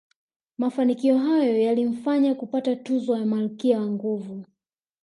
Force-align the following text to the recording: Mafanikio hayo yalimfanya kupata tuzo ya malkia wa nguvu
Mafanikio 0.57 1.17
hayo 1.17 1.57
yalimfanya 1.61 2.35
kupata 2.35 2.75
tuzo 2.75 3.17
ya 3.17 3.25
malkia 3.25 3.79
wa 3.79 3.87
nguvu 3.87 4.45